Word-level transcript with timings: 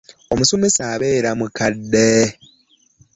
Omusomesa 0.33 0.81
abeera 0.93 1.29
muzaddde. 1.39 2.11